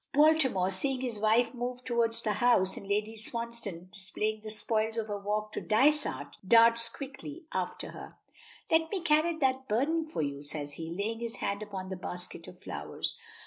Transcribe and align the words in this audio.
Baltimore, 0.15 0.71
seeing 0.71 1.01
his 1.01 1.19
wife 1.19 1.53
move 1.53 1.83
towards 1.85 2.23
the 2.23 2.33
house, 2.41 2.75
and 2.75 2.87
Lady 2.87 3.15
Swansdown 3.15 3.89
displaying 3.93 4.41
the 4.41 4.49
spoils 4.49 4.97
of 4.97 5.05
her 5.09 5.19
walk 5.19 5.51
to 5.51 5.61
Dysart, 5.61 6.37
darts 6.43 6.89
quickly 6.89 7.45
after 7.53 7.91
her. 7.91 8.15
"Let 8.71 8.89
me 8.89 9.01
carry 9.03 9.37
that 9.37 9.67
burden 9.67 10.07
for 10.07 10.23
you," 10.23 10.41
says 10.41 10.73
he, 10.73 10.89
laying 10.89 11.19
his 11.19 11.35
hand 11.35 11.61
upon 11.61 11.89
the 11.89 11.97
basket 11.97 12.47
of 12.47 12.57
flowers. 12.57 13.15